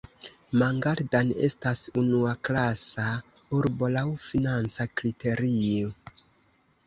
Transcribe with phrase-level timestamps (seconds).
[0.59, 3.05] Mangaldan estas unuaklasa
[3.59, 5.93] urbo laŭ financa kriterio.